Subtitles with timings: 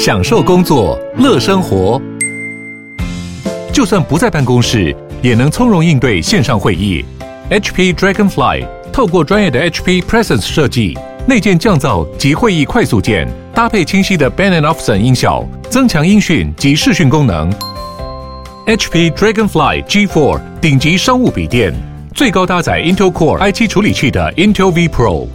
[0.00, 2.00] 享受工作，乐生活。
[3.70, 7.04] 就算不在办公室，也能从容应对线上会议。
[7.50, 17.52] HP Dragonfly 透过专业的 HP Presence 设计，内建降噪及会议快速键，搭配清晰的 Bang & Olufsen 音效，增强音讯及视讯功能。
[18.66, 21.74] HP Dragonfly G4 顶级商务笔电，
[22.14, 25.28] 最高搭载 Intel Core i7 处理器的 Intel V Pro。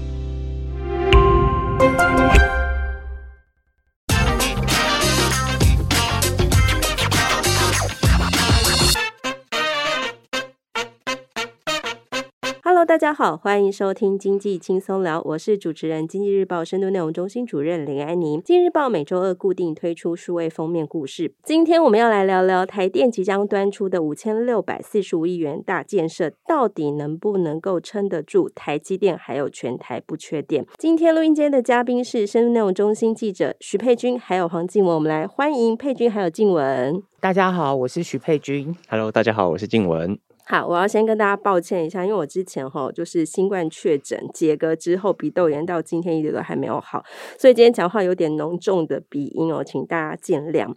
[12.95, 18.39] 大家好，欢迎收听经济轻松聊，我是主持人、经济日报深度内容中心主任林安妮。
[18.39, 30.65] 经济日报每周二固定推出数位封面故事，今天我们要来聊聊台电即将端出的五千六百四十五亿元大建设，到底能不能够撑得住台积电还有全台不缺电？
[30.77, 37.03] 今天录音间的嘉宾是深度内容中心记者许佩君，还有黄静文，我们来欢迎佩君还有静文。
[37.19, 38.73] 大家好，我是许佩君。
[38.87, 40.17] Hello，大家好，我是静文。
[40.47, 47.03] 好，我要先跟大家抱歉一下，因为我之前哈就是新冠确诊解隔之后，鼻窦炎到今天一直都还没有好，
[47.39, 50.67] 所以今天讲话有点浓重的鼻音哦，请大家见谅。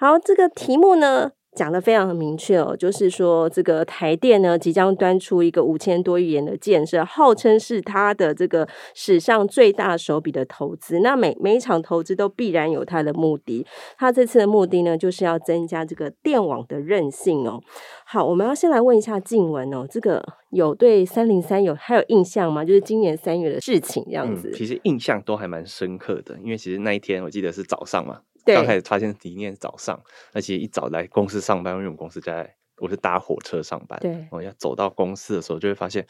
[0.00, 11.00] 好，这个题目呢，讲的非常的明确哦，就是说这个台电呢即将端出一个五千多亿元的建设，号称是它的这个史上最大手笔的投资。
[11.00, 13.66] 那每每一场投资都必然有它的目的，
[13.98, 17.60] 它这次的目的呢就是要增加这个电网的韧性哦。
[18.06, 22.64] 好，我们要先来问一下静文哦，这个有对三零三有还有印象吗？
[22.64, 24.48] 就是今年三月的事情这样子。
[24.48, 28.20] 嗯，其实印象都还蛮深刻的，因为其实那一天我记得是早上嘛。
[28.44, 33.98] 刚开始发现理念早上，而且一早来公司上班，因为我们公司在，我是搭火车上班。
[34.00, 36.06] 对，我要走到公司的时候，就会发现，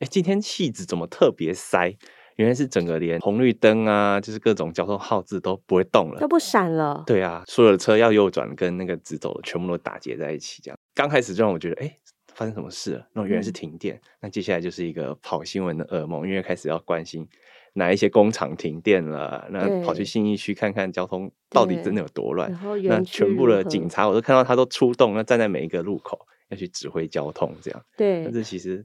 [0.00, 1.96] 哎，今天戏子怎么特别塞？
[2.36, 7.04] 原来是整个连红绿灯啊，就是各种交通号志都不会动了，都不闪了。
[7.06, 10.78] 对啊，所有的车要右转跟那个直走的全部都打结在一起，这样。
[10.94, 11.98] 刚开始就让我觉得，哎，
[12.34, 13.06] 发生什么事了？
[13.12, 13.96] 那原来是停电。
[13.96, 14.00] 嗯。
[14.22, 17.28] 那接下来就是一个跑新闻的噩梦，因为开始要关心。
[17.74, 19.48] 哪一些工厂停电了？
[19.50, 22.52] 那跑去信义区看看交通到底真的有多乱？
[22.84, 26.18] 那全部的警察我都看到他都出动，那站在每一个路口
[26.50, 27.82] 要去指挥交通，这样。
[27.96, 28.84] 对，但是其实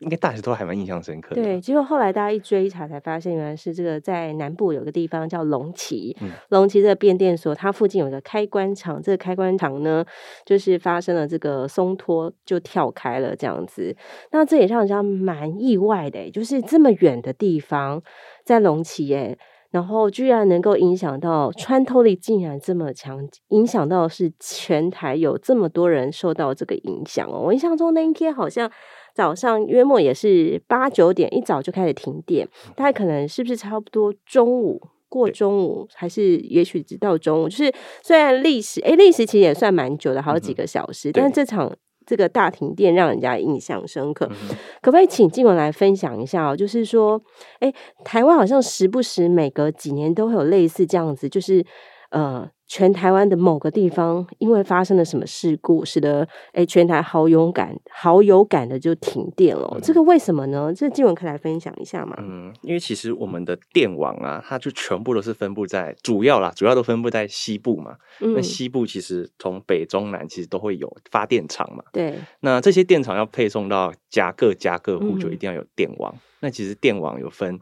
[0.00, 1.42] 应该大家都还蛮印象深刻的。
[1.42, 6.16] 对，结果后来大家一追查，才发现原来是这个在南部有个地方叫龙崎，
[6.50, 10.04] 龙、嗯、崎这个变电所，它附近有个开关厂，这个开关厂呢，
[10.44, 13.96] 就是发生了这个松脱就跳开了这样子。
[14.32, 18.02] 那这也让人家蛮意外的，就是这么远的地方。
[18.44, 19.36] 在龙崎耶，
[19.70, 27.40] 然后居然能够影响到穿透力，竟然这么强，影响到是全台有这么多人受到这个影响哦。
[27.46, 28.70] 我印象中那一天好像
[29.16, 32.46] 早上约莫也是八九点，一早就开始停电，
[32.76, 37.48] 大概可能是不是差不多中午过中午，还是也许直到中午？
[37.48, 37.72] 就是
[38.02, 41.74] 虽然历时诶，历时其实也算蛮久的，好几个小时，嗯、但是这场。
[42.08, 46.56] 这个大停电让人家印象深刻，嗯、可不可以请静文来分享一下哦？
[46.56, 47.20] 就是说，
[47.58, 47.74] 哎，
[48.04, 51.66] 台湾好像时不时每隔几年都会有类似这样子，就是
[52.12, 52.48] 呃。
[52.68, 59.68] 全台湾的某个地方，因为发生了什么事故，使得诶全台好勇敢、好有感的就停电了。
[59.74, 60.72] 嗯、这个为什么呢？
[60.74, 62.16] 这静文可以来分享一下吗？
[62.18, 67.96] 嗯，因为其实我们的电网啊，它就全部都是分布在主要啦，主要都分布在西部嘛。
[68.20, 71.84] 嗯、那西部其实从北中南其实都会有发电厂嘛。
[71.92, 72.14] 对。
[72.40, 76.12] 那这些电厂要配送到家各家各户，就一定要有电网。
[76.12, 77.56] 嗯、那其实电网有分，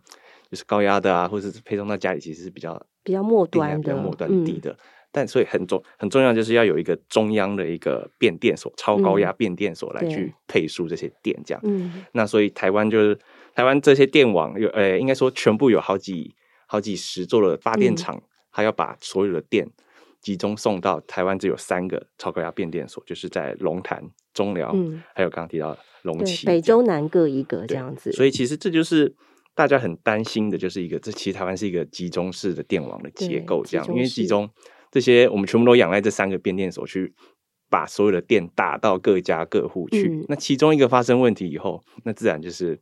[0.50, 4.70] 就是高压的啊，或者是配送到家里，其实是比较比较末端的，比较末端低的。
[4.70, 4.76] 嗯
[5.16, 11.60] 但所以很重很重要，就是要有一个中央的一个变电所，超高压变电所来去配输这些电，这样。
[11.62, 13.16] 嗯，那所以台湾就是
[13.54, 16.34] 台湾这些电网有，呃，应该说全部有好几
[16.66, 18.20] 好几十座的发电厂，
[18.50, 19.70] 它、嗯、要把所有的电
[20.20, 24.02] 集中送到台湾，只有三个超高压变电所，就是在龙潭、
[24.32, 28.10] 中寮，嗯、还有刚刚提到的龙崎，北中南各一个这样子。
[28.10, 29.14] 所以其实这就是
[29.54, 34.50] 大家很担心的，就是一个这其实台湾是一个集中式的电网的结构，这样，因为集中。
[34.94, 37.12] 这些我们全部都仰赖这三个变电所去
[37.68, 40.06] 把所有的电打到各家各户去。
[40.06, 42.80] 嗯、那其中一个发生问题以后，那自然就是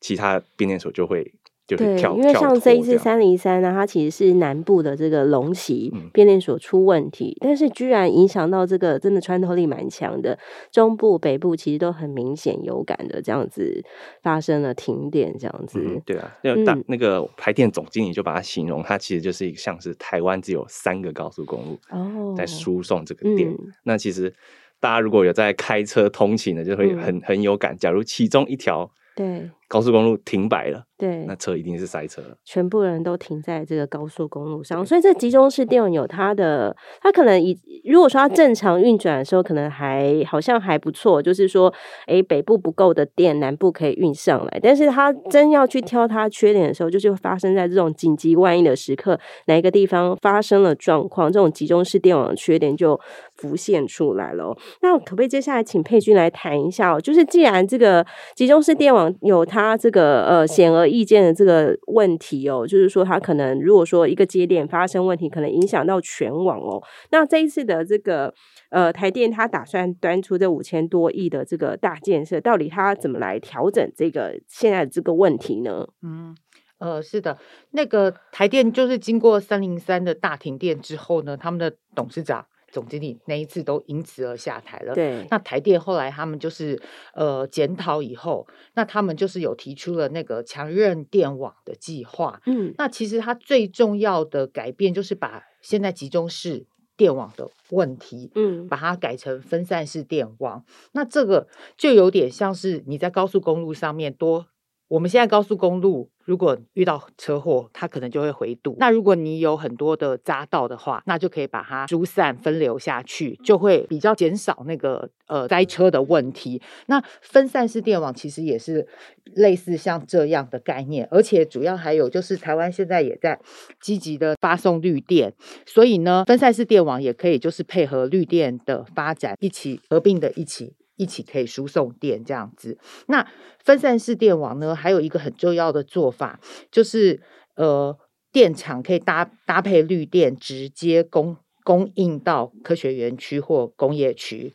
[0.00, 1.32] 其他变电所就会。
[1.66, 10.38] 对，因为像这一次三零三呢，它其实是南部的这个龙崎变电所出问题，嗯、但是居然影响到这个真的穿透力蛮强的
[10.70, 13.84] 中部、北部，其实都很明显有感的这样子
[14.22, 15.80] 发生了停电这样子。
[15.82, 23.52] 嗯、对啊，那大、嗯、那个台电总经理就把它形容，它其实就是一个像是台湾只有三个高速公路哦，在输送这个电。
[23.82, 24.32] 那其实
[24.78, 27.76] 大家如果有在开车通勤的，就会很、嗯、很有感。
[27.76, 28.88] 假如其中一条。
[29.16, 30.84] 对，高速公路停摆了。
[30.98, 37.54] 对，那车一定是塞车了，全部人都停在这个高速公路上，所以这集中式电网有它的，它可能以
[37.84, 41.70] 如果说它正常运转的时候，可能还好像还不错，就是说，
[42.06, 52.98] 哎，北部不够的电，南部可以运上来，但是它真要去挑它缺点的时候，就是发生在这种紧急万一的时刻，哪一个地方发生了状况，这种集中式电网的缺点就
[53.34, 54.56] 浮现出来了。
[54.80, 56.98] 那可不可以接下来请佩君来谈一下哦？
[56.98, 66.82] 就是既然这个集中式电网有它他这个呃显而易见的这个问题哦，就是说它可能如果说一个节点发生问题，可能影响到全网哦。
[67.10, 68.34] 那这一次的这个
[68.68, 75.88] 呃台电，它打算端出这五千多亿的这个大建设，到底它怎么来调整这个现在这个问题呢？
[76.02, 76.36] 嗯，
[76.76, 77.38] 呃，是的，
[77.70, 82.44] 那个台电就是经过三零三的大停电之后呢，他们的董事长。
[82.76, 84.94] 总经理那一次都因此而下台了。
[84.94, 86.78] 对，那台电后来他们就是
[87.14, 92.42] 呃检讨以后，那他们就是有提出了那个强韧电网的计划。
[92.44, 96.66] 嗯，那其实它最重要的改变就是把现在集中式
[96.98, 100.62] 电网的问题，嗯，把它改成分散式电网。
[100.92, 101.48] 那这个
[101.78, 104.48] 就有点像是你在高速公路上面多。
[104.88, 108.76] 我们现在高速公路，如果遇到车祸，它可能就会回堵。
[108.78, 116.62] 那如果你有很多的匝道的话，那就可以把它疏散分流下去，就会比较减少那个呃塞车的问题。
[116.86, 118.86] 那分散式电网其实也是
[119.34, 123.40] 类似像这样的概念，而且主要还有就是台湾现在也在
[123.80, 125.34] 积极的发送绿电，
[125.66, 130.74] 所以呢，分散式电网也可以就是配合绿电的发展一起合并的一起。
[130.96, 132.78] 一起可以输送电这样子。
[133.06, 133.26] 那
[133.62, 136.40] 分散式电网呢，还有一个很重要的做法，
[136.70, 137.22] 就是
[137.54, 137.96] 呃，
[138.32, 144.52] 电厂可以搭搭配绿电，直接供供应到科学园区或工业区。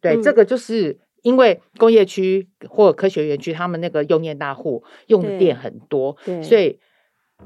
[0.00, 6.78] 对，嗯、这个就是因为工业区或科学园区，他们那个用电大户用的电很多，所以。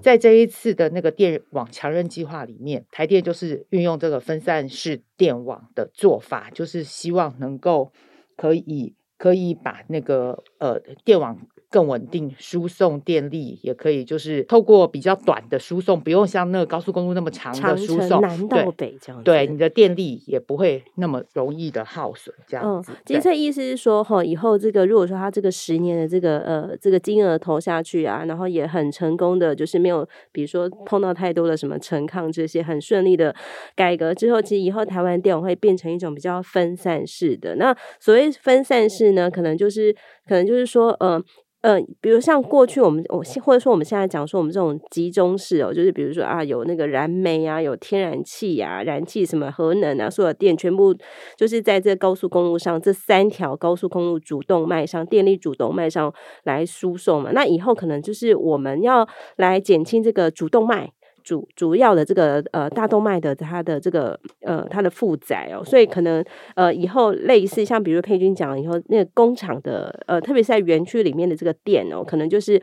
[0.00, 7.92] 在这一次的那个电网强韧计划里面，台电就是运用这个分散式电网的做法，就是希望能够
[8.36, 11.38] 可以可以把那个呃电网。
[11.70, 19.24] 更稳定输送电力，也可以就是透过比较短的输送，不用像那个高速公路那么长的输送，南到北这样子。
[19.24, 22.92] 对，你的电力也不会那么容易的耗损，这样子。
[23.06, 33.32] 其实这意思是说，哈，以后这个如果说他这个十年的这个呃这个金额投下去啊，然后也很成功的，就是没有比如说碰到太多的什么陈抗这些，很顺利的
[33.76, 37.54] 改革之后，其实以后台湾电网会变成一种比较分散式的。
[37.54, 39.94] 那所谓分散式呢，可能就是
[40.26, 41.22] 可能就是说，呃。
[41.62, 50.94] 嗯、呃，比如像过去我们我或者说我们现在讲说我们这种集中式哦，就是比如说啊，有那个燃煤啊，有天然气啊，燃气什么核能啊，所有电全部
[51.36, 56.12] 就是在这高速公路上这三条高速公路主动脉上，电力主动脉上
[56.44, 57.30] 来输送嘛。
[57.32, 60.92] 那以后可能就是我们要来减轻这个主动脉。
[61.30, 66.24] 主主要的这个呃大动脉的它的这个呃它的负载哦，所以可能
[66.56, 72.60] 呃以后类似像比如佩君讲以后那个工厂的呃特别是在园区里面的这个电哦，可能就是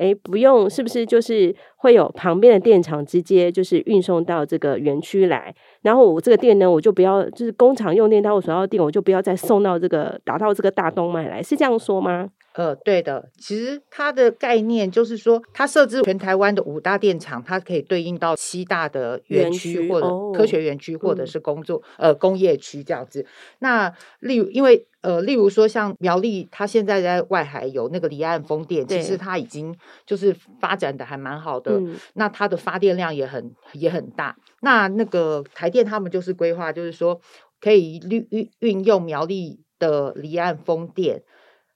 [0.00, 12.30] 诶不用是不是就是会有旁边的电厂直接就是运送到这个园区来，然后我这个电呢我就不要就是工厂用电到我所要的电我就不要再送到这个打到这个大动脉来，是这样说吗？
[12.54, 23.24] 呃，对的，其实它的概念就是说，它设置全台湾的五大电厂，它可以对应到七大的园区或者科学园区，或者是工作、哦、呃工业区这样子。
[23.60, 29.76] 那例如，因为呃，例如说像苗栗，它现在在外海有那个离岸风电，其实它已经
[30.06, 31.72] 就是发展的还蛮好的。
[31.78, 34.36] 嗯、那它的发电量也很也很大。
[34.62, 37.20] 那那个台电他们就是规划，就是说
[37.60, 41.22] 可以运运运用苗栗的离岸风电。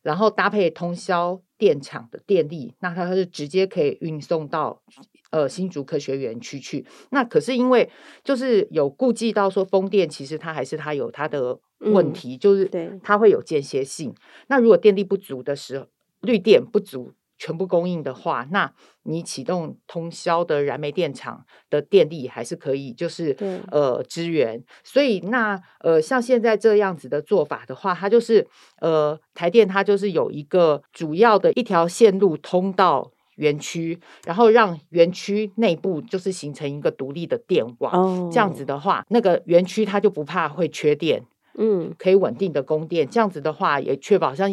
[0.02, 4.82] 然后搭配通霄电厂的电力，那它是直接可以运送到
[5.30, 6.84] 呃新竹科学园区去。
[7.08, 7.90] 那可是因为
[8.22, 11.58] 就是有顾忌到说风电，其实它还是它有它的
[11.92, 14.14] 问题，嗯、就是它会有间歇性。
[14.48, 15.86] 那如果电力不足的时候，
[16.20, 17.12] 绿电不足。
[17.36, 18.72] 全部供应的话，那
[19.02, 23.36] 你启动通宵的燃煤电厂的电力还是可以，就是
[23.72, 24.62] 呃支援。
[24.84, 28.46] 所以那呃像现在这样子的做法的话，它就是
[28.80, 37.92] 呃台电它就是有一个主要的一条线路通到园区，然后让园区内部就是形成一个独立的电网。
[37.92, 41.26] 哦，这样子的话，那个园区它就不怕会缺电，
[41.58, 43.08] 嗯，可以稳定的供电。
[43.08, 44.48] 这样子的话也确保像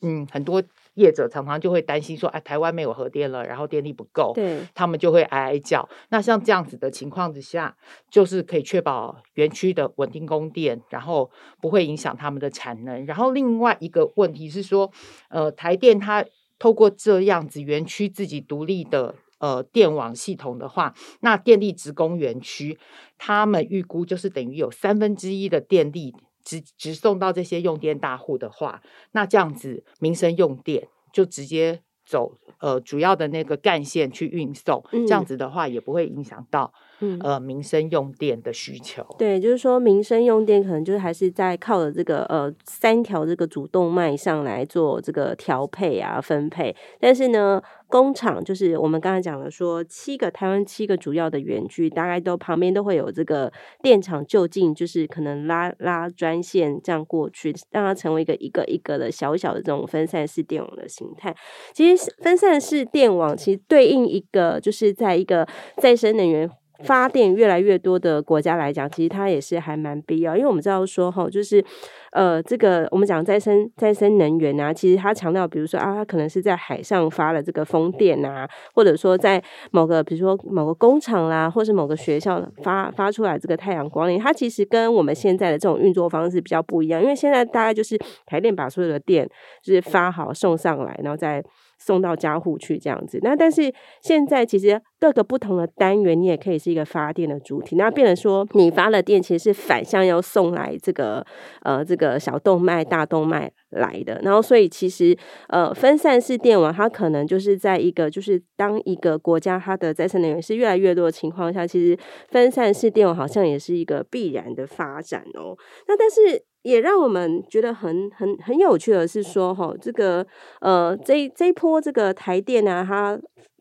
[0.00, 0.62] 嗯很多。
[0.94, 5.88] 业者常常就会担心说，哎，台湾没有核电了，然后电力不够，对，他们就会哀哀叫。
[6.10, 7.74] 那像这样子的情况之下，
[8.10, 11.30] 就是可以确保园区的稳定供电，然后
[11.62, 13.06] 不会影响他们的产能。
[13.06, 14.92] 然后另外一个问题是说，
[15.30, 16.22] 呃，台电它
[16.58, 22.78] 透过这样子园区自己独立的呃电网系统的话，那电力直供园区，
[23.16, 26.14] 他们预估就是等于有三分之一的电力
[26.44, 28.82] 直直送到这些用电大户的话，
[29.12, 36.72] 那这样子民生用电就直接走呃主要的那个干线去运送，嗯、这样子的话也不会影响到。
[37.04, 61.34] 嗯，呃，民生用电的需求，对，就是说民生用电可能就是还是在靠着这个呃三条这个主动脉上来做这个调配啊分配，但是呢，工厂就是我们刚才讲的说七个台湾七个主要的园区，大概都旁边都会有这个电厂就近，就是可能拉拉专线这样过去，让它成为一个一个一个的小小的这种分散式电网的形态。
[61.74, 65.46] 其实分散式电网其实对应一个就是在一个
[65.78, 66.48] 再生能源。
[66.84, 71.64] 发电越来越多的国家来讲，其实它也是还蛮必要，因为我们知道说哈，就是
[72.12, 89.28] 呃，这个我们讲再生再生能源啊，其实它强调，比如说啊，它可能是在海上发了这个风电啊，或者说在某个比如说某个工厂啦，或是某个学校发发出来这个太阳光电，它其实跟我们现在的这种运作方式比较不一样，因为现在大概就是台电把所有的电
[89.62, 91.42] 就是发好送上来，然后再。
[91.84, 97.74] 送到家户去这样子，那但是现在其实各个不同的单元，你也可以是一个发电的主体。
[97.74, 101.26] 那变成说，你发了电其实是反向要送来这个
[101.62, 104.20] 呃这个小动脉、大动脉来的。
[104.22, 105.16] 然后所以其实
[105.48, 111.98] 呃分散式电网，它可能就是在一个就是当一个国家它的再生能源是越来越多的情况下，其实
[112.28, 115.58] 分散式电网好像也是一个必然的发展哦。
[115.88, 116.44] 那但是。
[116.62, 120.26] 也让我们觉得很很很有趣的是说，哈，这个
[120.60, 123.20] 呃，这这一波这个台电啊，它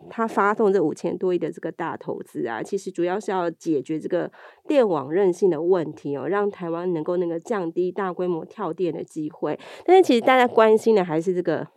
[0.10, 4.32] 它发动这五千多亿的这个大投资啊，其实主要是要解决这个
[4.68, 9.60] 电网韧性的问题哦，让台湾能够那个降低大规模跳电的机会。
[9.86, 11.68] 但是其实大家关心的还是这个。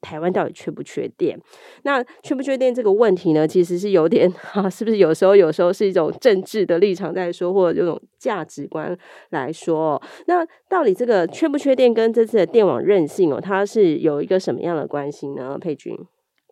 [0.00, 1.38] 台湾到底缺不缺电？
[1.82, 8.96] 那缺不缺电这个问题呢，其实是有点哈、是不是有时候有时候是一种政治的立场在说，或者这种价值观
[9.30, 10.00] 来说？
[10.26, 15.58] 那到底这个缺不缺电跟这次的电网韧性哦，它是有一个什么样的关系呢？
[15.60, 15.96] 佩君，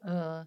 [0.05, 0.47] 呃，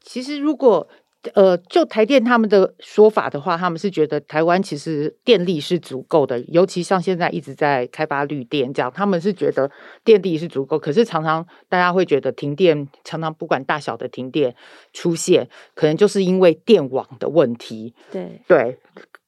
[0.00, 0.88] 其实如果。
[1.32, 9.70] 呃，就台电他们的说法的话，他们是觉得台湾其实电力是足够的，尤其像现在一直在开发绿电这样，他们是觉得
[10.04, 10.78] 电力是足够。
[10.78, 14.54] 可是常常大家会觉得停电，常常不管大小的停电
[14.92, 17.94] 出现，可能就是因为电网的问题。
[18.12, 18.78] 对对，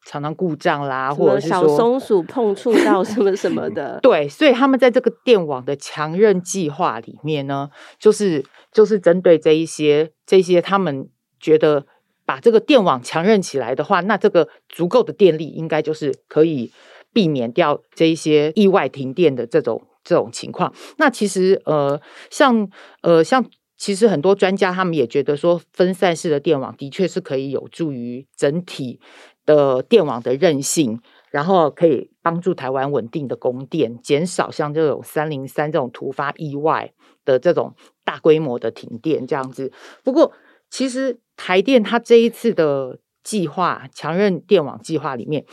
[0.04, 3.98] 常常故障啦，或者小松鼠碰触到什么什么的。
[4.04, 11.08] 对，所以他们在这个电网的强韧计划里面呢，就是就是针对这一些这一些他们。
[11.40, 11.86] 觉得
[12.24, 16.72] 把这个电网强韧起来的话，那这个足够的电力应该就是可以
[17.12, 20.74] 避免掉这一些意外停电的这种这种情况。
[20.98, 22.00] 那其实呃，
[22.30, 22.68] 像
[23.02, 23.44] 呃像
[23.76, 29.00] 其实很多专家他们也觉得说，分散式的电网的确是可以有助于整体
[29.44, 31.00] 的电网的韧性，
[31.30, 36.92] 然后可以帮助台湾稳定的供电，减少像这种三零三这种突发意外
[37.24, 39.70] 的这种大规模的停电这样子。
[40.02, 40.32] 不过
[40.76, 41.18] 其实。
[41.38, 45.44] 台电它这一次的计划，强韧电网计划里面，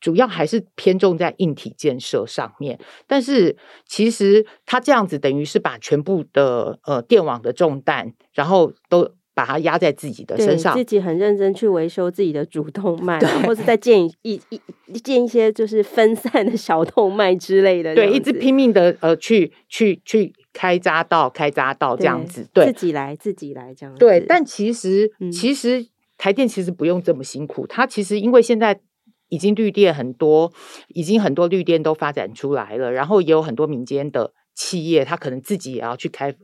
[0.00, 2.80] 主要还是偏重在硬体建设上面。
[3.06, 14.40] 但是其实它这样子等于是把全部的呃电网的重担，然后都把它压在自己的身上，自己很认真去维修自己的主动 脉，或者再建一
[14.86, 20.32] 一建一些就是分散的小动脉之类的，对，一直拼命的呃去去去。
[20.52, 23.98] 开匝道，开匝道这样子，对，自己来，自己来这样子。
[23.98, 25.86] 对，但其实，嗯、其实
[26.16, 27.66] 台电其实不用这么辛苦。
[27.66, 28.80] 它其实因为现在
[29.28, 30.52] 已经绿电很多，
[30.88, 36.34] 已经很多绿电都发展出来了，然后也有很多民间的企业，它可能自己也要去开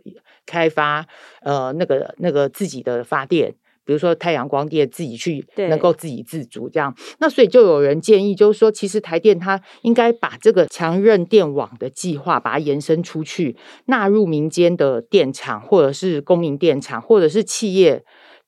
[0.47, 1.07] 开发，
[1.43, 3.55] 呃，那个那个自己的发电。
[3.85, 18.05] 比如说太阳光电自己去能够自给自足这样，那所以就有人建议，就是说其实台电它应该把这个强韧电网的计划把它延伸出去，纳入民间的电厂或者是公民电厂或者是企业，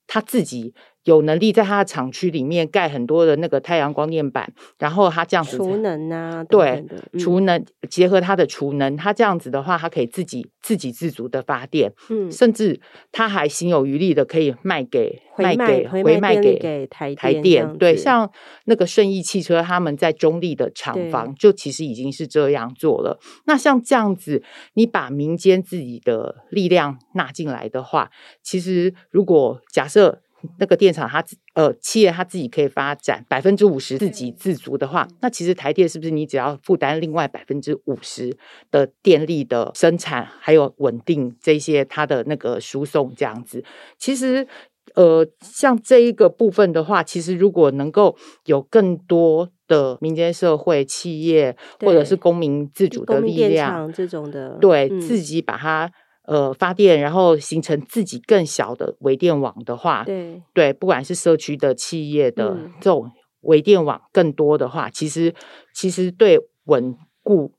[0.07, 0.75] 它自己。
[1.07, 6.85] 有能力在他的厂区里面盖很多的那个太阳光电板，然后他这样子储能啊，对，
[7.17, 12.81] 储能结合他的储能，他这样子的话，他可以自己自给自足的发电，嗯，甚至
[13.13, 18.29] 他还心有余力的可以卖给卖给回卖给台台电，对，像
[18.65, 23.21] 那个顺义汽车他们在中立的厂房就其实已经是这样做了。
[23.45, 24.43] 那像这样子，
[24.75, 28.11] 你把民间自己的力量纳进来的话，
[28.43, 30.21] 其实如果假设。
[30.59, 31.25] 那个电厂它
[31.55, 38.37] 呃企业它自己可以发展百分之五十自给自足的话，那其实台电是不是你只要负担另外百分之五十
[38.71, 43.64] 的电力的生产，还有稳定这些它的那个输送这样子？
[43.99, 44.47] 其实
[44.95, 55.90] 呃像这一个部分的话，其实如果能够有更多的民间社会企业或者是公民自主的力量这种的，对、嗯、自己把它。
[56.26, 63.11] 呃，发电然后形成自己更小的微电网的话，对对，不管是社区的、企业的、嗯、这种
[63.42, 65.33] 微电网更多的话，其实
[65.73, 67.52] 其实对稳固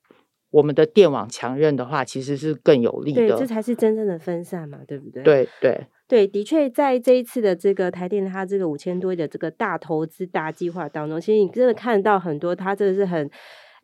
[0.52, 3.28] 我们的电网强韧的话，其实是更有利的。
[3.28, 5.24] 对，这才是真正的分散嘛，对不对？
[5.24, 13.30] 对对对，的确，在这一次的这个台电它这个五千多亿的这个大投资大计划当中，其实你真的看到很多，它真的是很。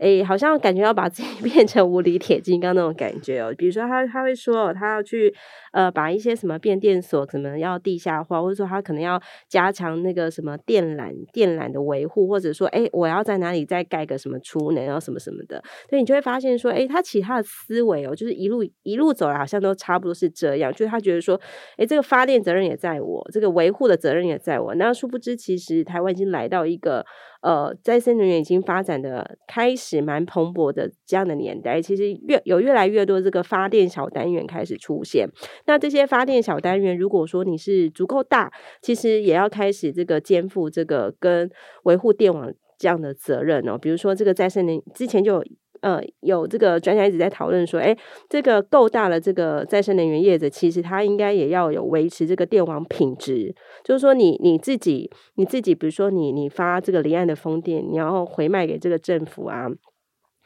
[0.03, 3.55] 哎，好像感觉要把自己 变成无敌铁金刚那种感觉哦。
[3.57, 5.33] 比如说他，他会说，他要去
[5.71, 15.63] 呃，把一些什么变电所可能要地下化，或者说他可能要加强那个什么电缆、电缆的维护，或者说，哎，我要在哪里再盖个什么储能，然后什么什么的。
[15.89, 20.69] 所以你就会发现说，哎，他其他的思维哦，就是一路一路走来，好像都差不多是这样。
[20.73, 21.39] 就是他觉得说，
[21.77, 24.75] 哎，这个发电责任也在我，这个维护的责任也在我。
[24.75, 27.05] 那殊不知，其实台湾已经来到一个。
[27.43, 35.27] 呃，再生能源已经发展的开始蛮蓬勃的这样的年代，其实越有越来越多这个发电小单元开始出现。
[35.65, 41.49] 那这些发电小单元，如果说你是足够大，其实也要开始这个肩负这个跟
[41.83, 43.77] 维护电网这样的责任哦。
[43.77, 45.45] 比如说这个再生能之前就有。
[45.83, 47.95] 呃，有这个专家一直在讨论说，哎，
[48.29, 59.67] 这个够大了，这个再生能源业者其实他应该也要有维持这个电网品质，就是说你你自己你自己，比如说你你发这个离岸的风电，你要回卖给这个政府啊。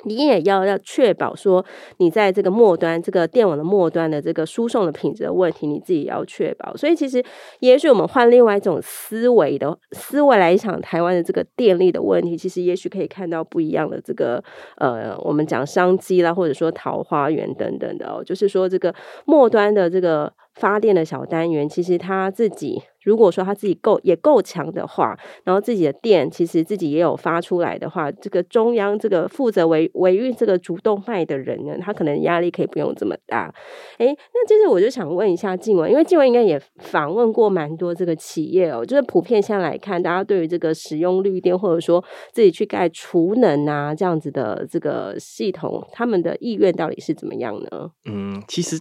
[0.03, 1.65] 你也要要确保说，
[1.97, 6.75] 你在这个末端，这个电网的末端的这个输送的品质的问题，你自己要确保。
[6.77, 7.23] 所以其实，
[7.59, 14.43] 也许我们换另外一种思维的思维来想台湾的这个电力的问题，其实也许可以看到不一样的这个
[14.77, 18.93] 呃，我们讲商机啦，或者说桃花源等等的哦，就是说这个
[19.25, 20.31] 末端的这个。
[20.57, 33.49] 发电的小单元，其实他自己如果说他自己够也够强的话，然后自己的电其实自己也有发出来的话，这个中央这个负责维维运这个主动脉的人呢，他可能压力可以不用这么大。
[33.97, 47.89] 诶，那就是我就想问一下静文，因为静文应该也访问过蛮多这个企业哦，就是普遍下来看，大家对于这个使用绿电或者说自己去盖储能啊这样子的这个系统，他们的意愿到底是怎么样呢？
[48.05, 48.77] 嗯，其实。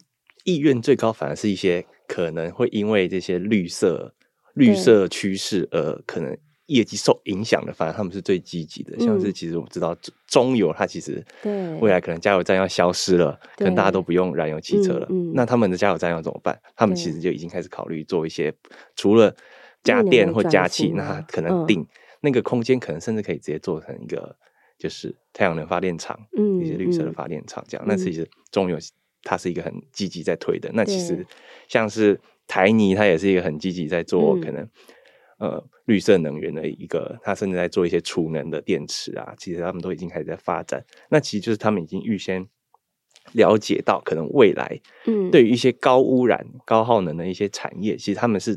[0.46, 4.14] 意愿最高，反而是一些可能会因为这些绿色
[4.54, 8.96] 绿色趋势而可能业绩受影响的，反而他们是最积极的。
[9.00, 9.96] 像是其实我们知道
[10.28, 11.20] 中油，它其实
[11.80, 15.08] 未来可能加油站要消失了，可能大家都不用燃油汽车了。
[15.34, 16.56] 那他们的加油站要怎么办？
[16.76, 18.54] 他们其实就已经开始考虑做一些
[18.94, 19.34] 除了
[19.82, 21.84] 加电或加气，那可能定
[22.20, 24.36] 那个空间，可能甚至可以直接做成一个
[24.78, 26.16] 就是太阳能发电厂，
[26.62, 27.84] 一些绿色的发电厂这样。
[27.84, 28.78] 那其实中油。
[29.26, 31.26] 它是一个很积极在推的，那其实
[31.66, 34.62] 像是台泥，它也是一个很积极在做可能、
[35.40, 40.84] 嗯、呃绿色能源的一个，它甚至在做一些储能的电池啊，其实他们都已经开始在发展。
[41.10, 42.46] 那其实就是他们已经预先
[43.32, 48.56] 了解到，可能未来嗯对于一些高污染、高耗能的一些产业，其实他们是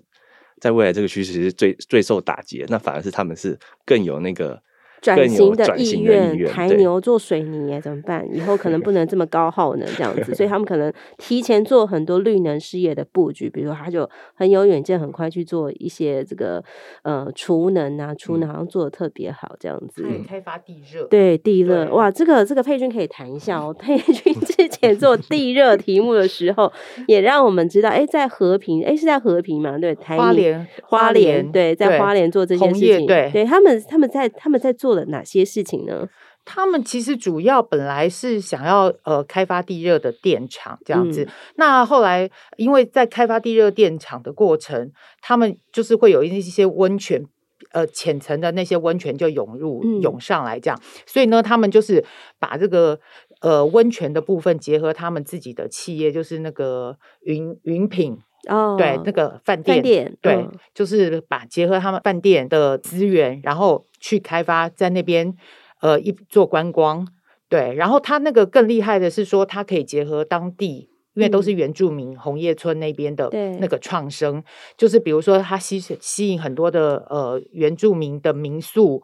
[0.61, 4.61] 在未来这个趋势是最最受打击的，那反而是他们是更有那个。
[5.01, 8.27] 转型的意愿，台牛做水泥怎么办？
[8.33, 16.61] 以后可能不能这么高耗能这样子，所以他们可能提前做很多绿能事业的布局，比如说他就很有远见，很快去做一些这个
[17.03, 20.05] 呃储能啊，储能好像做的特别好这样子。
[20.27, 23.73] 开发地热，对地热哇，这个这个佩君可以谈一下哦。
[23.73, 26.69] 佩君之前做地热题目的时候，
[27.07, 29.77] 也让我们知道，哎，在和平，哎是在和平嘛？
[29.77, 34.88] 对，台花莲花莲对，在花莲做这件事情，对，对他们他们在他们在做。
[34.89, 36.09] 做了哪些事情呢？
[36.45, 47.23] 他们其实主要本来是想要呃开发地热的电厂这样子，嗯、那后来因为在开发地热电厂的过程，他们就是会有一些温泉
[47.71, 52.03] 呃浅层的那些温泉就涌入涌、嗯、上来这样，所以呢，他们就是
[52.39, 52.99] 把这个
[53.41, 58.17] 呃温泉的部分结合他们自己的企业，就是那个云云品。
[58.47, 65.35] 哦，对，那个饭店，饭店对，嗯、就是把结合他们饭店的资源，然后去开发在那边，
[65.81, 67.07] 呃，一做观光，
[67.49, 74.43] 对，然后他那个更厉害的是说，他可以结合当地，因为都是原住民红叶村那边的那个创生，嗯、
[74.77, 79.03] 就是比如说他吸吸引很多的呃原住民的民宿。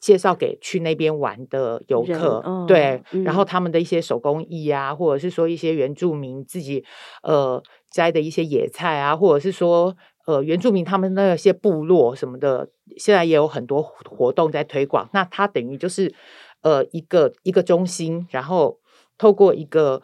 [0.00, 6.84] 介绍给去那边玩的游客，哦、对，嗯、然后他们的一些手工艺啊，或者是说一些原住民自己
[7.22, 7.62] 呃
[7.96, 15.08] 摘的一些野菜啊，或者是说呃原住民他们那些部落什么的，现在也有很多活动在推广。
[15.12, 16.14] 那它等于就是
[16.60, 18.78] 呃一个一个中心，然后
[19.16, 20.02] 透过一个。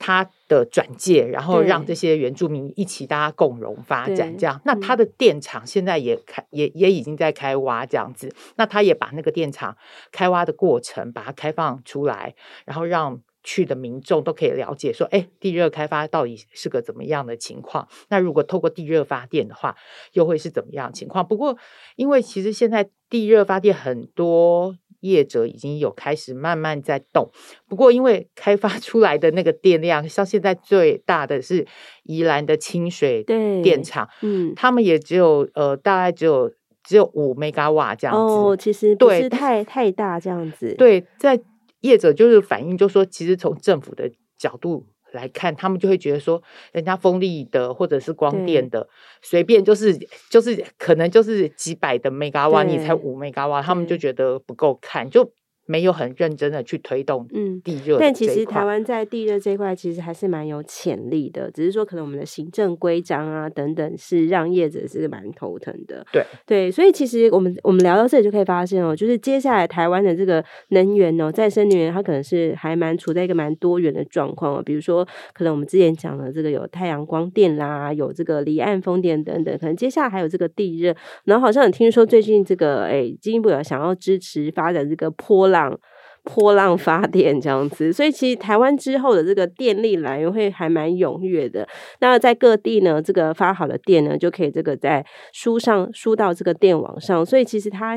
[0.00, 4.60] 他的转介，然后让这些原住民一起大家共荣发展，这样。
[4.64, 8.32] 那他的电厂现在也开，也也已经在开挖这样子。
[8.54, 9.76] 那他也把那个电厂
[10.12, 17.88] 开挖的过程把它开放出来，然后让去的民众都可以了解说，哎，地热开发到底是个怎么样的情况？
[18.10, 19.74] 那如果透过地热发电的话，
[20.12, 21.26] 又会是怎么样的情况？
[21.26, 21.56] 不过，
[21.96, 24.76] 因为其实现在地热发电很多。
[25.00, 27.30] 业者已经有开始慢慢在动，
[27.68, 31.64] 不过因为开发出来的那个电量，像现在最大的是
[32.02, 33.22] 宜兰的清水
[33.62, 41.40] 电厂，嗯，他们也只有呃大概只有只有五 mega 瓦这样子，哦，其实不是太太大这样子，对，在
[41.80, 44.86] 业者就是反映，就说其实从政府的角度。
[45.10, 48.86] 来看，他们就会觉得说，人家风力的或者是光电的，
[49.22, 55.32] 随便就是就是可能就是几百的 mega 瓦，你才五 mega 瓦，他们就觉得不够看，就。
[55.68, 57.28] 没有很认真的去推动
[57.62, 66.02] 地热，但其实台湾在地热这一块其实还是蛮有潜力的，只是说可能我们的行政规章啊等等是让业者是蛮头疼的。
[66.10, 85.57] 对对，所以其实我们我们聊到这里就可以发现哦，就是接下来台湾的这个能源哦，再生能源它可能是还蛮处在一个蛮多元的状况哦，比如说可能我们之前讲的这个有太阳光电啦，有这个离岸风电等等，可能接下来还有这个地热，然后好像有听说最近这个哎，经济部有想要支持发展这个波浪。
[85.58, 85.78] 浪
[86.24, 91.66] 波浪发电这样子，所以其实台湾之后的这个电力来源会还蛮踊跃的。
[92.00, 97.96] 那在各地呢，这个发好的电呢，就可以这个在输上输到这个电网上，所以其实它。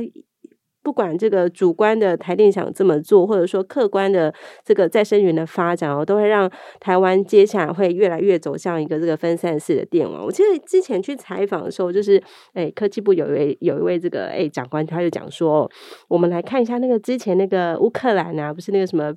[0.84, 10.26] 不管这个主观的台电想这么做，或者说客观的这个再生源的发展哦，都会让台湾接下来会越来越走向一个这个分散式的电网。
[10.26, 12.22] 我记得之前去采访的时候，就是
[12.54, 15.70] 诶科技部有一位有一位这个诶长官，他就讲说，
[16.08, 19.13] 我们来看一下那个之前那个乌克兰啊，不是那个什么。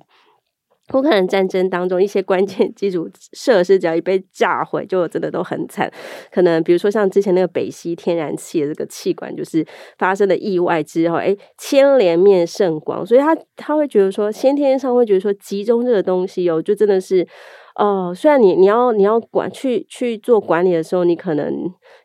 [0.93, 5.91] 乌克兰战争当中，一些关键基础设施只要一被炸毁，就真的都很惨。
[6.31, 9.65] 可能比如说像之前那个北溪天然气的这个气管，就是
[9.97, 17.27] 发生了意外之后，哎，牵连面甚广，所以他他会觉得说，先天上会觉得说，集中这个东西哦，就真的是。
[17.75, 21.53] 哦，虽然你你要你要管去去做管理的时候，你可能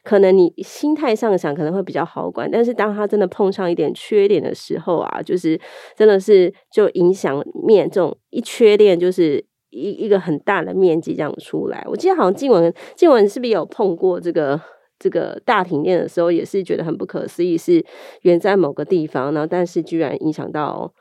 [0.03, 5.61] 可能你心态上想可能会比较好管，但是当他真的碰上一点缺点的时候啊，就是
[5.95, 11.85] 真的是就影响面这种一缺点就是一一个很大的面积这样出来。
[11.87, 14.61] 我记得好像静文静文是不是有碰过这个
[14.99, 17.85] 这个大停电的时候，也是觉得很不可思议，是
[18.23, 20.93] 远在某个地方，然后但是居然影响到。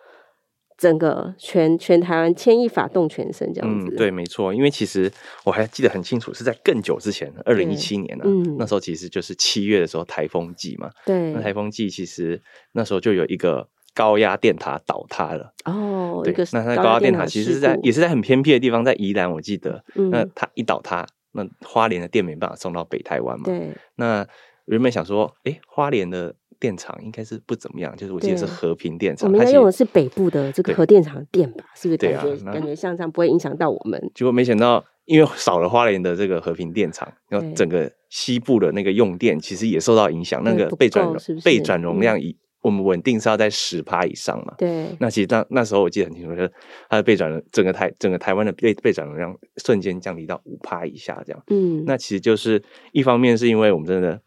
[0.80, 4.54] 整个全全台湾牵一发动全身这样子，嗯，对，没错。
[4.54, 5.12] 因为其实
[5.44, 10.89] 我还记得很清楚，是在更久之前，二零一七年呢、啊嗯，那时候其实就是七月的时候，台风季嘛。
[11.06, 15.54] 对，那台风季其实那时候就有一个高压电塔倒塌了。
[15.65, 19.84] 哦，对，那它高压电塔其实是在也是在很偏僻的地方，在宜兰，我记得。
[19.96, 23.44] 嗯，那它一倒塌，那花莲的电没办法送到北台湾嘛。
[23.44, 24.26] 对，那
[24.68, 26.36] 原本想说，哎，花莲的。
[26.60, 29.32] 电厂应该是不怎么样，就是我记得是和平电厂。
[29.32, 31.63] 我们用的是北部的这个核电厂的电吧？
[31.74, 32.22] 是不是感觉？
[32.22, 34.12] 对啊，感觉像这样不会影响到我们。
[34.13, 40.43] 结果没想到，因为少了花莲的这个和平电厂，然后整个西部的那个用电其实也受到影响。
[40.43, 41.08] 那个被转
[41.45, 44.54] 被转容量以我们稳定是要在十趴以上嘛？
[44.58, 44.88] 对。
[45.00, 46.52] 那其实那那时候我记得很清楚，就是
[46.89, 51.41] 它的备转整个台整个台湾的备备转容量瞬间降低到五趴以下，这样。
[51.48, 51.86] 嗯。
[51.86, 54.19] 那其实就是一方面是因为我们真的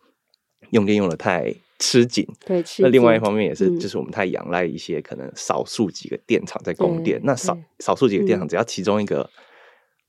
[0.71, 1.55] 用电用的太。
[1.83, 7.21] 吃紧，对，那另外一方面也是，就是我们太仰赖一些可能少数几个电厂在供电。
[7.25, 9.29] 那少少数几个电厂，只要其中一个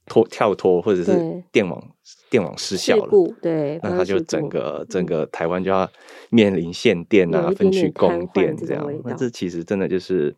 [0.05, 1.83] 脱跳脱或者是电网
[2.29, 3.09] 电网失效了，
[3.41, 5.89] 对，那它就整个整个台湾就要
[6.29, 8.87] 面临限电啊，分区供电这样。
[9.03, 10.35] 那这其实真的就是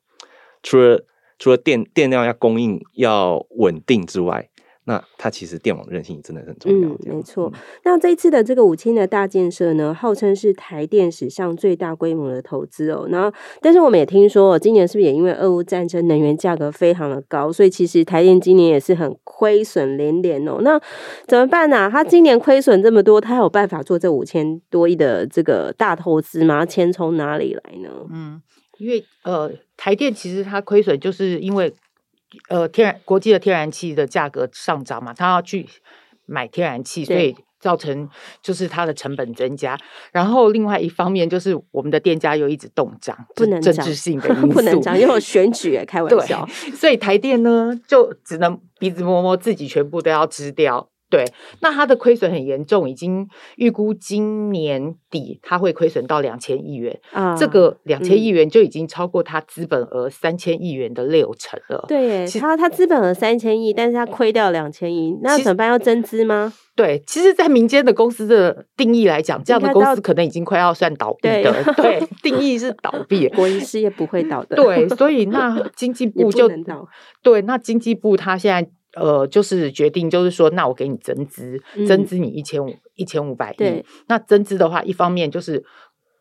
[0.64, 1.06] 除了
[1.38, 4.50] 除了电电量要供应要稳定之外。
[4.88, 6.90] 那它其实电网韧性真的很重要。
[6.90, 7.52] 嗯，没错。
[7.84, 13.08] 那这一次的这个五千的大建设呢，号称是台电史上最大规模的投资哦。
[13.10, 20.60] 然后，但是我们也听说，今年是不是也因为俄乌战争，能源价格非常的高，所以其实台电今年也是很亏损连连哦。
[20.62, 20.80] 那
[21.28, 21.78] 怎么办呢？
[21.78, 21.90] 啊？
[21.90, 26.64] 他今年亏损这么多，他有办法做这五千多亿的这个大投资吗？
[26.64, 27.90] 钱从哪里来呢？
[28.12, 28.40] 嗯，
[28.78, 31.74] 因为呃，台电其实它亏损就是因为。
[32.50, 35.68] 呃，天然国际的天然气的价格上涨嘛，他要去
[36.26, 38.10] 买天然气，所以造成
[38.42, 39.78] 就是它的成本增加。
[40.12, 46.46] 然后另外一方面就是我们的电价又一直动涨，不能政治性的 因素，不能涨，因为选举， 开玩笑。
[46.76, 50.90] 所以台电呢就只能鼻子摸摸，自己全部都要吃掉。
[51.16, 51.26] 对，
[51.62, 53.26] 那它的亏损很严重，已经
[53.56, 61.86] 预估今年底它会亏损到两千亿元啊，这个两千亿元就已经超过它资本额三千亿元的六成了。
[61.88, 65.70] 嗯、对，它它资本额三千亿，但是它亏掉两千亿，那怎么办？
[65.70, 66.52] 要增资吗？
[66.76, 71.64] 对，其实，在民间的公司的定义来讲，这样的公司可能已经快要算倒闭的。
[71.74, 74.58] 对，对，定义是倒闭， 国营事业不会倒的。
[74.58, 76.52] 对，所以那经济部就
[77.24, 83.84] 对，那经济部他现在呃，就是决定，就是说，那我给你增资，嗯、增资你一千五一千五百亿。
[84.08, 85.64] 那增资的话，一方面就是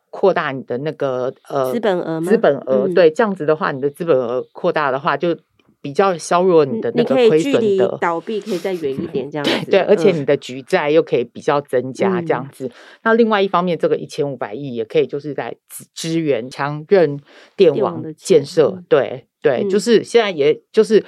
[0.09, 5.37] 扩大你的那个呃资本额，资本额、嗯、对，这样子的话，你的资本额扩大的话就。
[5.81, 12.65] 比较削弱你的那个亏损的倒闭可以再远一点， 这样子对，而且你的举债又可以比较增加这样子。
[12.65, 12.71] 嗯、
[13.03, 15.55] 那另外一方面，这个一千五百亿也可以就是在
[15.93, 17.19] 支援强韧
[17.55, 21.05] 电网的建设，对对，嗯、就是现在也就是。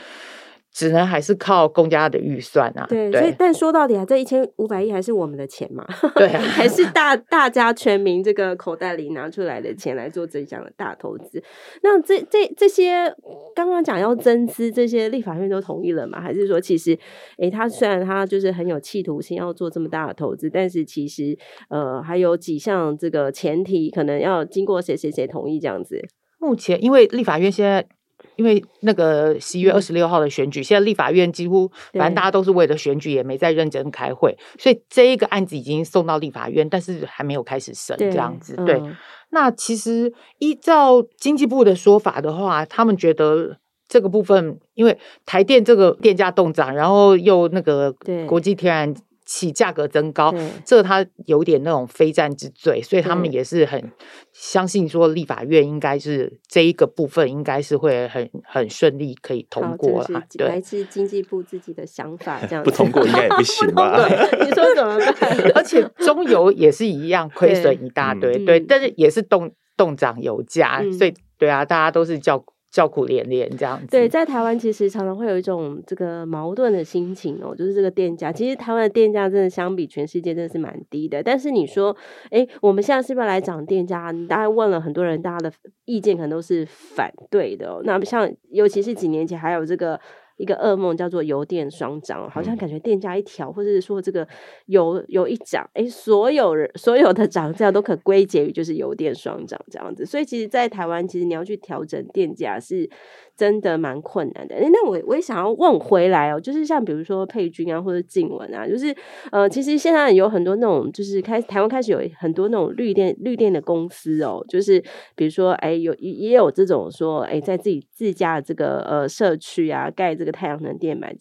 [0.77, 2.85] 只能还是靠公家的预算啊。
[2.87, 5.83] 对，对，所以但说到底啊，这一千五百亿还是我们的钱嘛。
[6.13, 11.41] 对、啊，还是大大家全民这个口袋里拿出来的钱来做这项的大投资。
[11.81, 13.11] 那这这这些
[13.55, 16.21] 刚刚讲要增资，这些立法院都同意了吗？
[16.21, 16.95] 还是说其实，
[17.39, 21.35] 诶，他虽然他就是很有企图心要做这么大的投资，但是其实
[21.71, 26.07] 呃还有几项这个前提可能要经过谁谁谁同意这样子。
[26.37, 27.87] 目前因为立法院现在。
[28.35, 38.55] 因为那个十一月二十六号的选举，嗯、现在立法院几乎反正大家都是为了选举，也没在认真开会，所以这一个案子已经送到立法院，但是还没有开始审这样子。
[38.65, 38.95] 对，嗯、
[39.31, 47.93] 那其实依照经济部的说法的话，他们觉得这个部分，因为台电这个电价动涨，然后又那个
[48.27, 48.95] 国际天然。
[49.27, 53.91] 起价格增高，对这他有点那种非战之罪，所以他们也是很
[54.31, 60.23] 相信说立法院应该是这一个部分应该是会很很顺利可以通过了。
[60.37, 63.97] 对，来自经济部自己的想法， 这样不通过应该也不行吧？
[64.07, 65.51] 对，你说怎么办？
[65.53, 72.41] 而且中油也是一样亏损一大堆，对，但是也是动动涨油价，嗯、所以对啊，大家都是叫。
[72.77, 81.23] 叫苦连连这样子，对，在台湾其实常常会有一种这个矛盾的心情哦，就是这个电价，其实台湾的电价真的相比全世界真的是蛮低的。
[81.23, 81.97] 但是你说，
[82.29, 84.11] 哎，我们现在是不是要来涨电价？
[84.11, 85.51] 你大概问了很多人，大家的
[85.85, 87.81] 意见可能都是反对的哦。
[87.83, 89.99] 那像尤其是几年前还有这个。
[90.37, 94.27] 一个噩梦叫做油电双涨，好像感觉电价一调，或者是说这个
[94.67, 100.05] 油油一涨，哎，所有人所有的涨价都可归结于就是油电双涨这样子。
[100.05, 102.89] 所以其实，在台湾，其实你要去调整电价是
[103.37, 104.55] 真的蛮困难的。
[104.55, 108.93] 哎，那我我也想要问回来哦，就是像比如说佩君啊，或者静文啊，就是
[109.31, 114.83] 呃，其实现在有很多那种，就是开台湾开始有很多那种绿电绿电的公司哦，就是
[115.15, 120.17] 比如说哎，有也有这种说哎，在自己自家的这个呃社区啊盖。
[120.17, 121.15] 这个太阳能电板，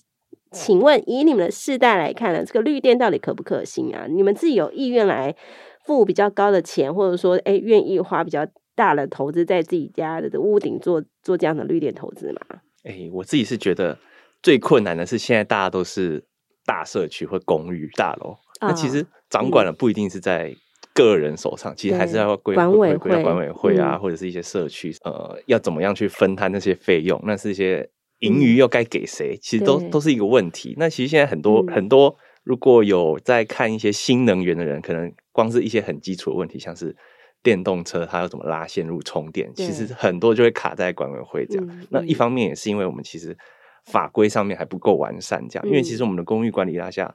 [0.52, 4.06] 请问以你们的世代来看呢，这个绿电到底可不可行啊？
[4.08, 5.36] 你们自己有意愿来
[5.84, 12.60] 付比较高的钱，或者说，哎，愿意花比较大的投资在自己家的屋顶做做这样的绿电投资吗？
[12.84, 13.98] 哎，我自己是觉得
[14.40, 16.24] 最困难的是现在大家都是
[16.64, 20.54] 大社区或公寓大楼，哦、那其实掌管的不一定是在
[20.94, 27.20] 个人手上，嗯、其实还是要归管委会、管委会啊，嗯、或者是一些社区，呃，要怎么样去分摊那些费用？
[27.24, 27.90] 那是一些。
[28.20, 29.36] 盈余又该给谁？
[29.42, 30.74] 其实都都是一个问题。
[30.78, 36.96] 那其实现在很多、嗯、很多，如果有在看一些新能源的人，可能光是一些很基础的问题，像是
[37.42, 41.66] 电动车它要怎么拉线入充电，其实很多就会卡在管委会这样。
[41.68, 43.36] 嗯、那一方面也是因为我们其实
[43.84, 45.66] 法规上面还不够完善，这样。
[45.66, 47.14] 嗯、因为其实我们的公寓管理大厦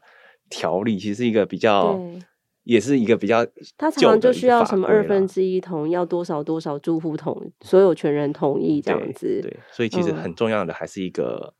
[0.49, 1.99] 条例其实是一个比较。
[2.63, 3.43] 也是一个比较，
[3.75, 9.49] 他常常就需要什么二分之一同，要多少多少住户同所有权人同意这样子对。
[9.49, 11.55] 对，所以其实很重要的还是一个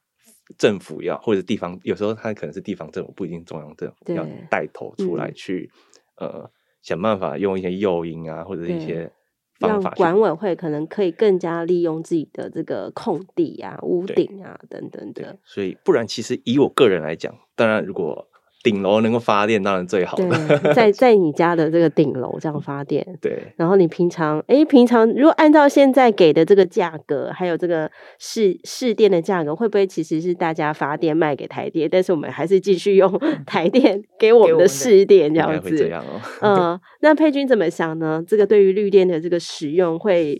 [0.59, 5.71] 政府要、嗯、或者地方，有时候它可能是地方政府，不一定中央政府要带头出来去、
[6.17, 9.11] 嗯、呃想办法用一些诱因啊，或者一些
[9.59, 15.37] 方法，让管委会可能可以更加利用自己的这个空地啊、屋顶啊等等的。
[15.43, 18.27] 所以不然，其实以我个人来讲，当然如果。
[18.63, 23.51] 顶楼能够发电当然最好了， 在在你家的这个顶楼这样发电，对。
[23.57, 33.11] 然后你平常，哎、欸，平常如果按照现在给的这个价格，还有这个市市电的价格，会不会其实是大家发电卖给台电，但是我们还是继续用
[33.47, 35.75] 台电给我们的市电这样子？
[35.75, 36.21] 这样哦。
[36.41, 38.23] 嗯，那佩君怎么想呢？
[38.27, 40.39] 这个对于绿电的这个使用，会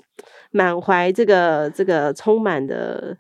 [0.52, 3.18] 满怀这个这个充满的。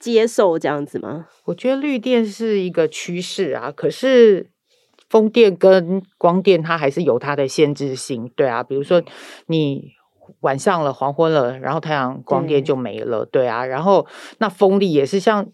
[0.00, 1.26] 接受这样子吗？
[1.44, 4.50] 我觉得绿电是一个趋势啊，可是
[5.08, 9.02] 风电跟光电它还是有它的限制性，对啊，比如说
[9.46, 9.92] 你
[10.40, 14.06] 晚上了、黄昏了，然后太阳光电就没了，对，对啊，然后
[14.38, 15.46] 那风力也是像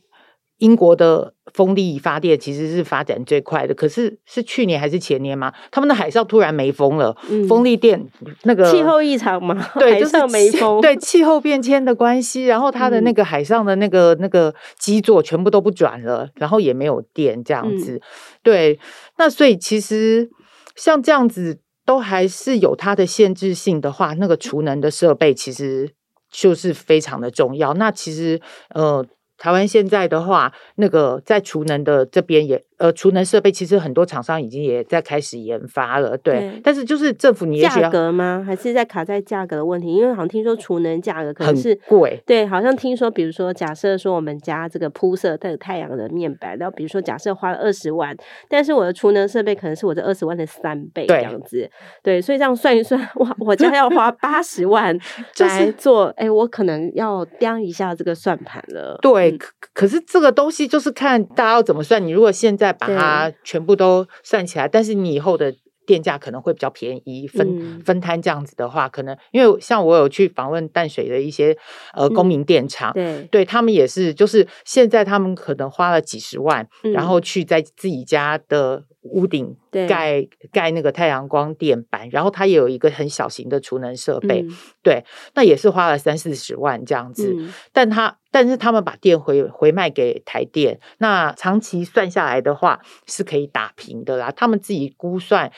[0.58, 5.50] 英国的风力发电其实是发展最快的，可是是去年还是前年吗？
[5.70, 8.06] 他们的海上突然没风了，嗯、风力电
[8.42, 18.00] 那个气候异常嘛， 对，就是没风，对气候变迁的关系，然后它的那个海上的那个、嗯、那个基座全部都不转了，然后也没有电这样子，嗯、
[18.42, 18.78] 对，
[19.16, 20.28] 那所以其实
[20.74, 25.90] 像这样子都还是有它的限制性的话，那个储能的设备其实
[26.30, 27.72] 就是非常的重要。
[27.72, 28.42] 那其实
[28.74, 29.06] 呃。
[29.38, 32.64] 台湾现在的话，那个在储能的这边也。
[32.78, 36.40] 呃，储能设备其实很多厂商已经也在开始研发了，对。
[36.40, 38.42] 对，但是就是政府你也价格吗？
[38.46, 39.94] 还是在卡在价格的问题？
[39.94, 42.22] 因为好像听说储能价格可能是贵。
[42.26, 48.14] 对，好像听说，比如说假设说我们家这个铺设的太阳的面板，然后比如说假设花了二十万，
[48.48, 51.68] 但是我的储能设备可能是我这二十万的三倍这样子。
[52.02, 54.94] 对，对，所以这样算一算，哇，我家要花八十万
[55.40, 58.98] 来做，哎、就是欸，我可能要掂一下这个算盘了。
[59.00, 59.38] 对，嗯、
[59.72, 62.04] 可是这个东西就是看大家要怎么算。
[62.04, 65.54] 你如果现在再把它全部都算起来，但是你以后的
[65.86, 71.56] 电价可能会比较便宜，分、嗯、分摊这样子的话，可能因为像我有去访问淡水的一些
[71.94, 84.50] 呃公民电厂，嗯、对，对他们也是，就是现在他们可能花了几十万，嗯、然后去在自己家的屋顶盖盖那个太阳光电板，然后它也有一个很小型的储能设备，嗯、
[84.82, 88.18] 对，那也是花了三四十万这样子，嗯、但他。
[88.28, 94.30] 但是他们把电回回卖给台电，那长期算下来的话是可以打平的啦。
[94.30, 95.50] 他们自己估算，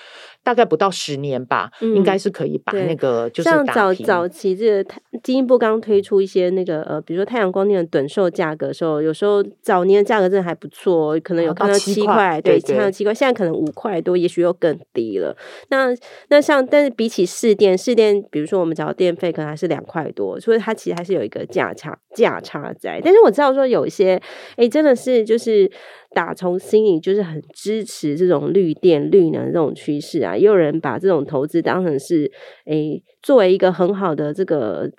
[0.49, 3.51] 大概不到十年吧，嗯、应该是可以把那个就是。
[3.51, 4.91] 像早早期这个
[5.23, 15.37] 基因部刚推出一些那个呃，比如说太阳光电的短售价格的时候，有时候早年的价格真的还不错，可能有看到七块，对，看到七块，现在可能五块多，也许又更低了。
[15.69, 15.95] 那
[16.31, 22.73] 那像，但是比起市电，市电比如说我们缴电费可能还是两块多，所以它其实还是有一个价差价差。
[22.81, 24.15] 在，但是我知道说有一些，
[24.53, 25.71] 哎、欸，真的是就是
[26.14, 32.31] 打从心里就是很支持这种绿电绿能这种趋势啊，也有人把这种投资当成是，
[32.64, 34.90] 哎、欸，作为一个很好的这个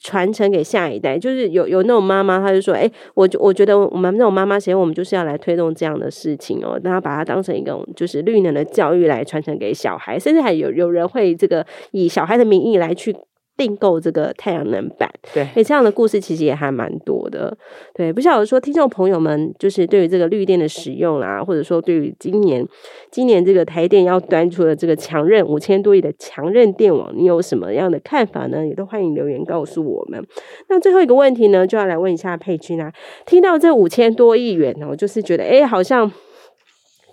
[0.00, 1.18] 传承给下一代。
[1.18, 13.14] 就是有有那种妈妈，她就说，哎、欸，我我觉得我们那种妈妈，其实我们就是要来推动这样的事情哦，让她把它当成一种就是绿能的教育来传承给小孩，甚至还有有人会这个以小孩的名义来去。
[13.56, 17.56] 订购这个太阳能板，对，诶，这样的故事其实也还蛮多的，
[17.94, 18.12] 对。
[18.12, 22.66] 不晓得说听众朋友们，就是对于这个绿电的使用啦，或者说对于今年
[23.10, 28.66] 今年这个台电要端出的这个强韧五千多亿的强韧电网，你有什么样的看法呢？
[28.66, 30.24] 也都欢迎留言告诉我们。
[30.68, 32.92] 那最后一个问题呢，就要来问一下佩君啊，
[33.24, 36.10] 听到这五千多亿元哦，就是觉得诶，好像。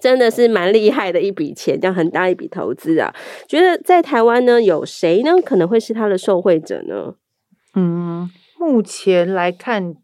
[0.02, 3.14] 真的是蛮厉害的一笔钱，这样很大一笔投资啊！
[3.48, 7.14] 觉得在台湾呢，有谁呢可能会是他的受惠者呢？
[7.76, 9.96] 嗯，目前来看，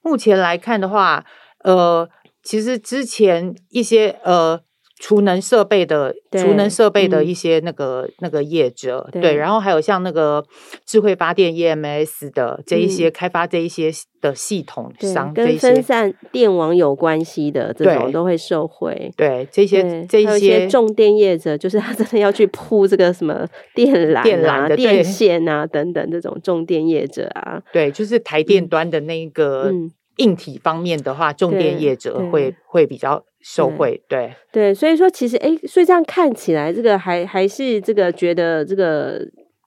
[0.00, 1.24] 目前来看的话，
[1.58, 2.08] 呃，
[2.42, 4.62] 其实之前一些呃。
[4.96, 10.44] 储能设备的储能设备的一些那个、嗯、那个业者，对，对，然后还有像那个
[10.86, 19.12] 智慧发电 EMS 的这一些、嗯、开发这一些的系统商，跟分散电网有关系的这种都会受惠。
[19.16, 29.72] 对，这些这一些重电业者，就是 他真的要去铺这个什么电缆、啊、电缆的电线啊等等这种重电业者啊，对，就是台电端的那个
[30.18, 33.24] 硬体方面的话，嗯、重电业者会会比较。
[33.46, 39.20] 受贿，对对，所以说其实哎，所以这样看起来，这个还还是这个觉得这个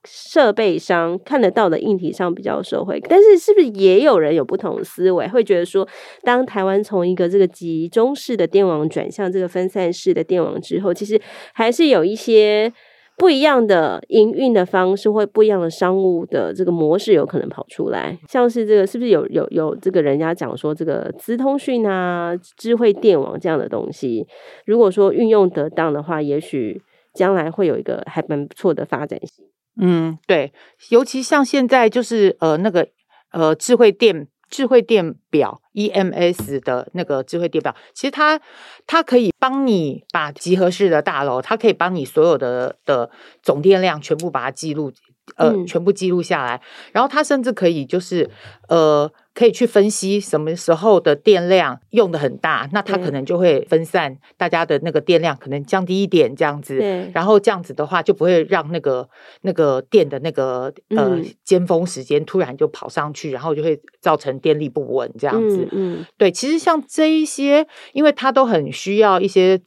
[0.03, 5.87] 设备商看得到的硬体上比较受贿，但是是不是也有人有不同的思维，会觉得说，
[6.23, 11.21] 当台湾从一个这个集中式的电网转向这个分散式的电网之后，其实
[11.53, 12.73] 还是有一些。
[13.17, 18.15] 不一样的营运的方式，或不一样的商务的这个模式，有可能跑出来。
[18.29, 24.27] 像是这个，是不是有有有这个人家讲说，这个资通讯啊、智慧电网这样的东西，
[24.65, 26.81] 如果说运用得当的话，也许
[27.13, 29.45] 将来会有一个还蛮不错的发展性。
[29.81, 30.53] 嗯，对，
[30.91, 32.87] 尤其像现在就是呃那个
[33.31, 34.27] 呃智慧电。
[34.49, 38.39] 智慧电表 EMS 的那个智慧电表，其实它
[38.85, 43.09] 它可以帮你把集合式的大楼，它可以帮你所有的的
[43.41, 44.91] 总电量全部把它记录。
[45.35, 46.61] 呃，全部记录下来，
[46.93, 48.29] 然后它甚至可以就是
[48.69, 56.79] 呃，可以去分析什么时候的电量用的很大，那它可能就会分散大家的那个电量，可能降低一点这样子。
[56.79, 57.11] 对。
[57.13, 59.07] 然后这样子的话，就不会让那个
[59.41, 65.67] 那个电的那个呃尖峰时间突然就跑上去，然后就会造成电力不稳这样子。
[65.71, 66.03] 嗯。
[66.17, 69.61] 对，其实像这一些，因为它都很需要一些。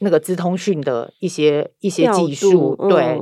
[0.00, 3.20] 那个资通讯的一些一些技术，嗯、对，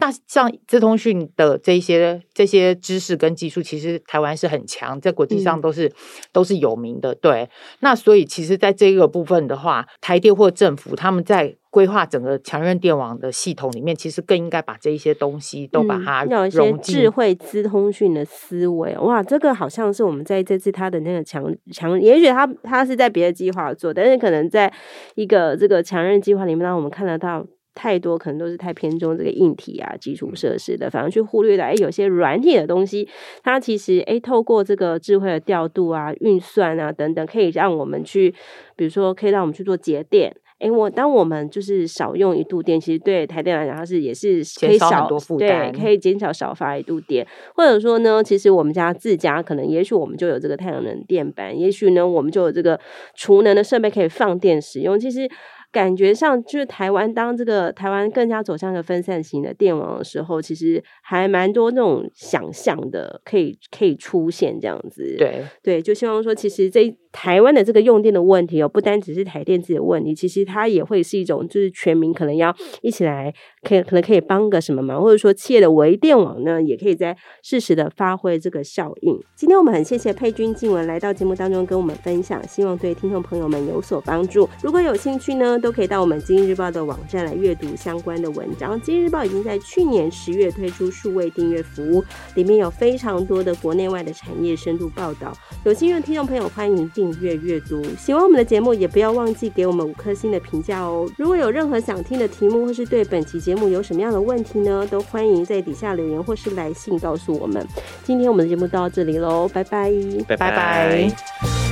[0.00, 5.92] 那像资通讯的这些这些知识跟技术，其实台湾是很强，在国际上都是、嗯、
[6.32, 7.14] 都是有名的。
[7.14, 7.48] 对，
[7.80, 18.94] 那所以其实在这个部分的话，台电或政府他们在规划整个强韧电网的系统里面，其实更应该把这一些东西都把它融进、嗯、智慧资通讯的思维。
[18.98, 21.42] 哇，这个好像是我们在这次他的那个强
[21.72, 24.70] 强，也许他他是在别的计划做，但是可能在
[25.14, 33.08] 一个这个强韧计划里面，让我们看得到太多，可能都是太偏重这个硬体啊基础设施的，反而去忽略了哎，有些软体的东西，
[33.42, 38.34] 它其实哎，透过这个智慧的调度啊、运算啊等等，可以让我们去，
[38.76, 40.36] 比如说可以让我们去做节电。
[40.62, 45.08] 哎，我当我们就是少用一度电，其实对台电来讲，它是也是可以少，
[45.38, 47.26] 对，可以减少少发一度电。
[47.56, 52.78] 或者说呢，其实我们家自家可能，也许我们就有这个太阳能电板，也许呢，我们就有这个
[53.16, 54.98] 储能的设备可以放电使用。
[54.98, 55.28] 其实。
[55.72, 65.16] 感觉上就是台湾，当这个台湾更加走向一个分散型的电网的时候，其实还蛮多那种想象的，可以可以出现这样子。
[65.18, 79.18] 对对，就希望说，其实这台湾的这个用电的问题哦，不单只是台电自己的问题，其实它也会是一种，就是全民可能要一起来，可以可能可以帮个什么忙，或者说企业的微电网呢，也可以在适时的发挥这个效应。
[79.34, 84.46] 今天我们很谢谢佩君静文来到节目当中跟我们分享，希望对听众朋友们有所帮助。
[84.62, 88.78] 如果有兴趣呢，都可以到我们《今日报》的网站来阅读相关的文章。
[88.84, 92.04] 《今日报》已经在去年十月推出数位订阅服务，
[92.34, 95.32] 里面有非常多的国内外的产业深度报道。
[95.64, 97.82] 有兴趣的听众朋友，欢迎订阅阅读。
[97.96, 101.08] 喜欢我们的节目，也不要忘记给我们五颗星的评价哦。
[101.16, 107.64] 如果有任何想听的题目，或是对本期节目有什么样的问题呢，都欢迎在底下留言或是来信告诉我们。
[108.02, 109.92] 今天我们的节目到这里喽，拜拜，
[110.26, 111.71] 拜拜。